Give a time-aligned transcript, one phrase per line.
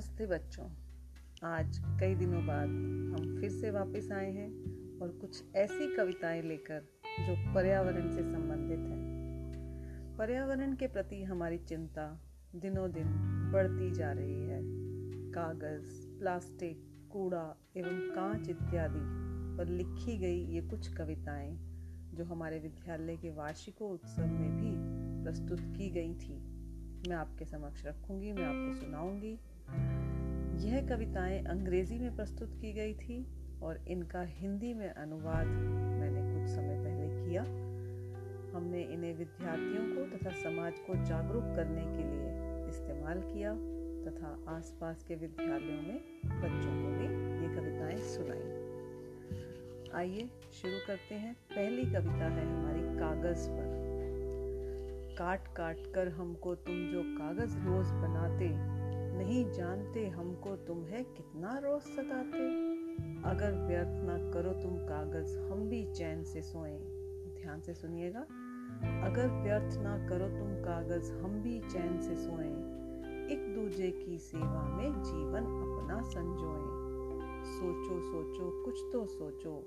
[0.00, 0.64] नमस्ते बच्चों।
[1.44, 4.50] आज कई दिनों बाद हम फिर से वापस आए हैं
[4.98, 6.80] और कुछ ऐसी कविताएँ लेकर
[7.20, 12.20] जो पर्यावरण से संबंधित हैं। पर्यावरण के प्रति हमारी चिंता
[12.56, 13.04] दिनों दिन
[13.52, 14.60] बढ़ती जा रही है।
[15.30, 19.00] कागज़, प्लास्टिक, कूड़ा एवं कांच इत्यादि
[19.58, 21.58] पर लिखी गई ये कुछ कविताएँ
[22.14, 24.72] जो हमारे विद्यालय के वार्षिकोत्सव में भी
[25.24, 26.59] प्रस्तुत की गई थी।
[27.08, 29.38] मैं आपके समक्ष रखूँगी, मैं आपको सुनाऊँगी।
[30.68, 33.26] यह कविताएँ अंग्रेज़ी में प्रस्तुत की गई थी
[33.62, 37.42] और इनका हिंदी में अनुवाद मैंने कुछ समय पहले किया।
[38.56, 42.30] हमने इन्हें विद्यार्थियों को तथा समाज को जागरूक करने के लिए
[42.68, 43.54] इस्तेमाल किया
[44.04, 47.06] तथा आसपास के विद्यालयों में बच्चों को भी
[47.42, 48.70] ये कविताएँ सुनाई।
[49.94, 50.30] आइए
[50.62, 53.89] शुरू करते हैं। पहली कविता है हमारी कागज़ पर।
[55.20, 58.48] काट काट कर हमको तुम जो कागज़ रोज बनाते,
[59.18, 62.46] नहीं जानते हमको तुम है कितना रोज सताते।
[63.30, 66.78] अगर व्यर्थ ना करो तुम कागज़, हम भी चैन से सोए।
[67.42, 68.20] ध्यान से सुनिएगा।
[69.06, 72.80] अगर व्यर्थ ना करो तुम कागज़, हम भी चैन से सोए।
[73.34, 76.90] एक दूजे की सेवा में जीवन अपना संजोए।
[77.44, 79.64] सोचो सोचो, कुछ तो सोचो।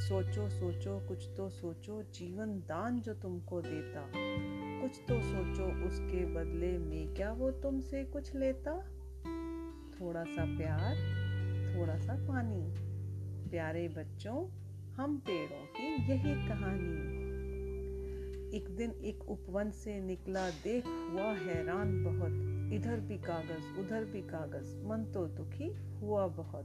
[0.00, 4.12] सोचो सोचो, कुछ तो सोचो, जीवन दान जो तुमको देता।
[4.82, 8.78] कुछ तो सोचो, उसके बदले में क्या वो तुमसे कुछ लेता?
[10.00, 11.20] थोड़ा सा प्यार
[11.76, 12.74] थोड़ा सा पानी।
[13.50, 14.48] प्यारे बच्चों,
[14.94, 17.20] हम पेड़ों की यही कहानी।
[18.56, 22.39] एक दिन एक उपवन से निकला, देख, हुआ हैरान बहुत।
[22.80, 26.64] इधर भी कागज़, उधर भी कागज़। मन तो दुखी हुआ बहुत।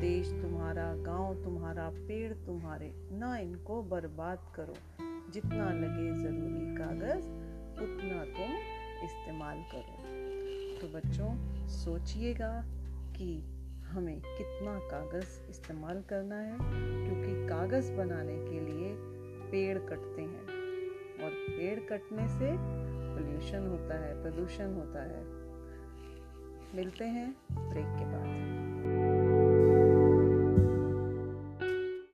[0.00, 4.74] देश तुम्हारा, गाँव तुम्हारा, पेड़ तुम्हारे। ना इनको बर्बाद करो।
[5.30, 7.26] जितना लगे ज़रूरी कागज़,
[7.82, 8.54] उतना तुम
[9.04, 10.02] इस्तेमाल करो।
[10.80, 12.64] तो बच्चों, सोचिएगा
[13.16, 13.42] कि
[13.82, 16.56] हमें कितना कागज़ इस्तेमाल करना है,
[17.08, 18.96] क्योंकि कागज़ बनाने के लिए
[19.50, 20.46] पेड़ कटते हैं।
[21.24, 22.86] और पेड़ कटने से
[23.16, 25.24] पोल्यूशन होता है प्रदूषण होता है।
[26.76, 29.15] मिलते हैं ब्रेक के बाद।